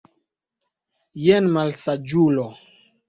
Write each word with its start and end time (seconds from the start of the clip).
Jen, 1.25 1.49
malsaĝulo! 1.59 2.47